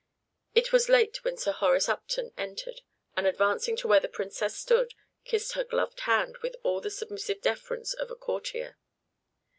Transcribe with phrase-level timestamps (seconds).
[0.55, 2.81] It was late when Sir Horace Upton entered,
[3.15, 7.39] and, advancing to where the Princess stood, kissed her gloved hand with all the submissive
[7.39, 8.79] deference of a courtier.